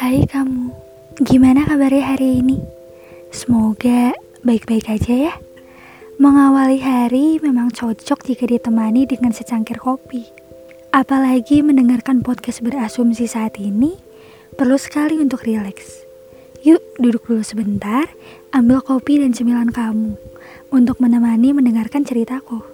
[0.00, 0.72] Hai kamu,
[1.28, 2.56] gimana kabarnya hari ini?
[3.36, 5.34] Semoga baik-baik aja ya.
[6.16, 10.24] Mengawali hari memang cocok jika ditemani dengan secangkir kopi.
[10.88, 14.00] Apalagi mendengarkan podcast berasumsi saat ini,
[14.56, 16.08] perlu sekali untuk rileks.
[16.64, 18.08] Yuk duduk dulu sebentar,
[18.56, 20.16] ambil kopi dan cemilan kamu
[20.72, 22.64] untuk menemani mendengarkan ceritaku.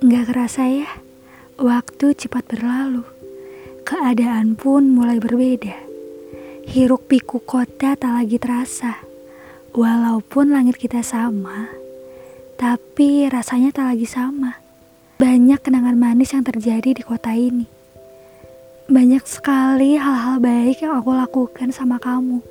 [0.00, 0.88] Nggak kerasa ya,
[1.60, 3.17] waktu cepat berlalu
[3.88, 5.72] keadaan pun mulai berbeda.
[6.68, 9.00] Hiruk pikuk kota tak lagi terasa.
[9.72, 11.72] Walaupun langit kita sama,
[12.60, 14.60] tapi rasanya tak lagi sama.
[15.16, 17.64] Banyak kenangan manis yang terjadi di kota ini.
[18.92, 22.44] Banyak sekali hal-hal baik yang aku lakukan sama kamu.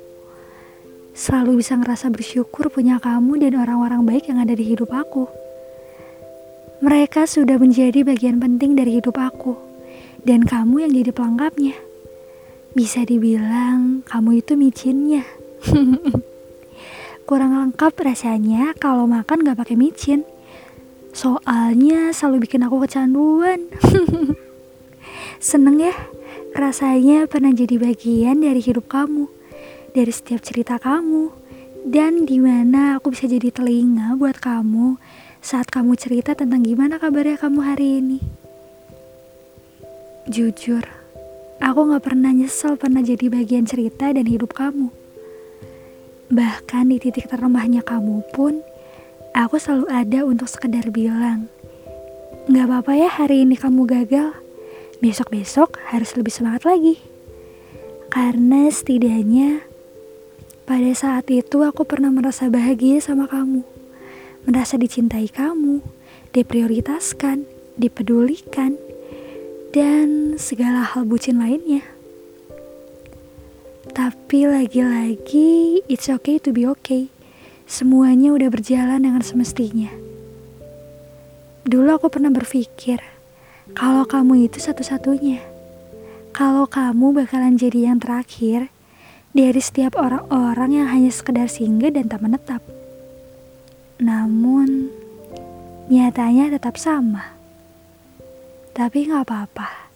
[1.14, 5.30] Selalu bisa ngerasa bersyukur punya kamu dan orang-orang baik yang ada di hidup aku.
[6.82, 9.67] Mereka sudah menjadi bagian penting dari hidup aku
[10.22, 11.76] dan kamu yang jadi pelengkapnya.
[12.74, 15.24] Bisa dibilang kamu itu micinnya.
[17.28, 20.24] Kurang lengkap rasanya kalau makan gak pakai micin.
[21.12, 23.68] Soalnya selalu bikin aku kecanduan.
[25.42, 25.94] Seneng ya,
[26.56, 29.28] rasanya pernah jadi bagian dari hidup kamu,
[29.92, 31.30] dari setiap cerita kamu,
[31.84, 34.98] dan di mana aku bisa jadi telinga buat kamu
[35.38, 38.47] saat kamu cerita tentang gimana kabarnya kamu hari ini.
[40.28, 40.84] Jujur,
[41.56, 44.92] aku gak pernah nyesel pernah jadi bagian cerita dan hidup kamu.
[46.28, 48.60] Bahkan di titik terlemahnya kamu pun,
[49.32, 51.48] aku selalu ada untuk sekedar bilang,
[52.44, 54.36] Gak apa-apa ya hari ini kamu gagal,
[55.00, 57.00] besok-besok harus lebih semangat lagi.
[58.12, 59.64] Karena setidaknya
[60.68, 63.64] pada saat itu aku pernah merasa bahagia sama kamu.
[64.44, 65.80] Merasa dicintai kamu,
[66.36, 67.48] diprioritaskan,
[67.80, 68.87] dipedulikan,
[69.78, 71.86] dan segala hal bucin lainnya.
[73.94, 77.14] Tapi lagi-lagi, it's okay to be okay.
[77.62, 79.94] Semuanya udah berjalan dengan semestinya.
[81.62, 82.98] Dulu aku pernah berpikir,
[83.78, 85.46] kalau kamu itu satu-satunya.
[86.34, 88.74] Kalau kamu bakalan jadi yang terakhir
[89.30, 92.66] dari setiap orang-orang yang hanya sekedar singgah dan tak menetap.
[94.02, 94.90] Namun,
[95.86, 97.37] nyatanya tetap sama.
[98.78, 99.90] Tapi gak apa-apa.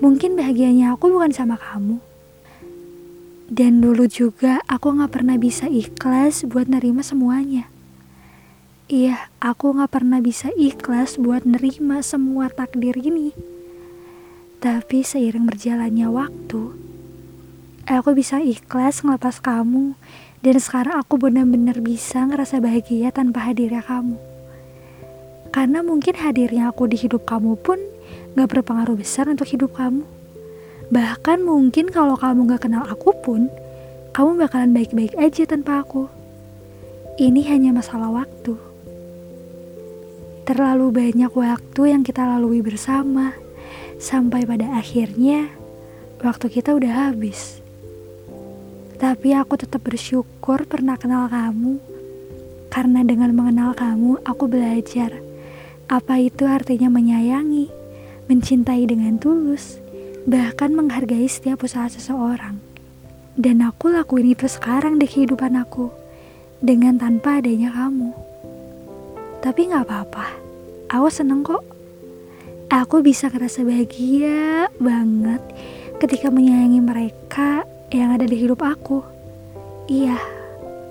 [0.00, 2.00] Mungkin bahagianya aku bukan sama kamu.
[3.52, 7.68] Dan dulu juga aku gak pernah bisa ikhlas buat nerima semuanya.
[8.88, 13.36] Iya, aku gak pernah bisa ikhlas buat nerima semua takdir ini.
[14.64, 16.72] Tapi seiring berjalannya waktu,
[17.84, 19.92] aku bisa ikhlas ngelepas kamu
[20.40, 24.29] dan sekarang aku benar-benar bisa ngerasa bahagia tanpa hadirnya kamu.
[25.50, 27.78] Karena mungkin hadirnya aku di hidup kamu pun
[28.38, 30.06] gak berpengaruh besar untuk hidup kamu.
[30.90, 33.50] Bahkan mungkin kalau kamu gak kenal aku pun,
[34.14, 36.06] kamu bakalan baik-baik aja tanpa aku.
[37.18, 38.54] Ini hanya masalah waktu.
[40.46, 43.34] Terlalu banyak waktu yang kita lalui bersama,
[44.02, 45.50] sampai pada akhirnya
[46.22, 47.62] waktu kita udah habis.
[48.98, 51.78] Tapi aku tetap bersyukur pernah kenal kamu,
[52.70, 55.29] karena dengan mengenal kamu, aku belajar
[55.90, 57.66] apa itu artinya menyayangi,
[58.30, 59.82] mencintai dengan tulus,
[60.22, 62.62] bahkan menghargai setiap usaha seseorang.
[63.34, 65.90] Dan aku lakuin itu sekarang di kehidupan aku,
[66.62, 68.14] dengan tanpa adanya kamu.
[69.42, 70.26] Tapi gak apa-apa,
[70.94, 71.66] aku seneng kok.
[72.70, 75.42] Aku bisa ngerasa bahagia banget
[75.98, 79.02] ketika menyayangi mereka yang ada di hidup aku.
[79.90, 80.22] Iya,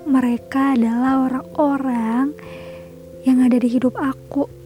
[0.04, 2.36] mereka adalah orang-orang
[3.24, 4.59] yang ada di hidup aku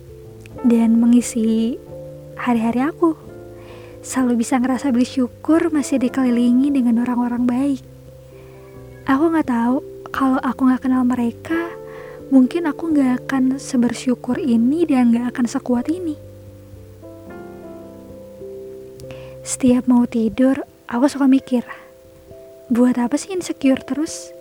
[0.63, 1.75] dan mengisi
[2.39, 3.19] hari-hari aku.
[4.05, 7.83] Selalu bisa ngerasa bersyukur masih dikelilingi dengan orang-orang baik.
[9.09, 9.81] Aku gak tahu
[10.15, 11.73] kalau aku gak kenal mereka,
[12.29, 16.15] mungkin aku gak akan sebersyukur ini dan gak akan sekuat ini.
[19.45, 21.65] Setiap mau tidur, aku suka mikir,
[22.73, 24.33] buat apa sih insecure terus?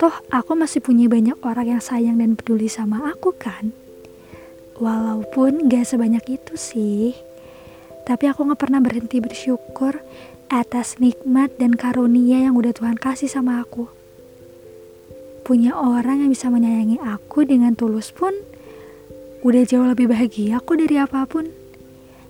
[0.00, 3.81] Toh aku masih punya banyak orang yang sayang dan peduli sama aku kan?
[4.82, 7.14] Walaupun gak sebanyak itu sih,
[8.02, 10.02] tapi aku gak pernah berhenti bersyukur
[10.50, 13.86] atas nikmat dan karunia yang udah Tuhan kasih sama aku.
[15.46, 18.34] Punya orang yang bisa menyayangi aku dengan tulus pun
[19.46, 21.46] udah jauh lebih bahagia aku dari apa pun.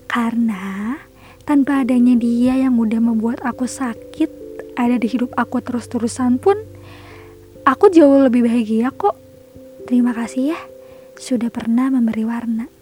[0.05, 1.01] Karena
[1.49, 4.29] tanpa adanya dia yang udah membuat aku sakit
[4.77, 6.61] ada di hidup aku terus-terusan pun,
[7.65, 9.17] aku jauh lebih bahagia kok.
[9.89, 10.72] Terima kasih ya
[11.23, 12.81] sudah pernah memberi warna.